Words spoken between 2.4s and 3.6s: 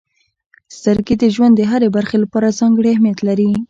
ځانګړې اهمیت لري.